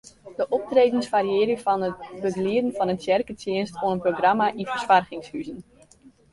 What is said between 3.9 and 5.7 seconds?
in programma yn fersoargingshuzen.